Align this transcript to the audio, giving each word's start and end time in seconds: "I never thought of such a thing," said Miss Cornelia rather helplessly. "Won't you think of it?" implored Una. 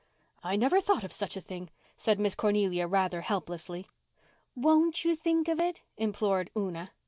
"I 0.41 0.55
never 0.55 0.81
thought 0.81 1.03
of 1.03 1.13
such 1.13 1.37
a 1.37 1.41
thing," 1.41 1.69
said 1.95 2.19
Miss 2.19 2.33
Cornelia 2.33 2.87
rather 2.87 3.21
helplessly. 3.21 3.85
"Won't 4.55 5.05
you 5.05 5.13
think 5.15 5.47
of 5.47 5.59
it?" 5.59 5.83
implored 5.95 6.49
Una. 6.57 6.89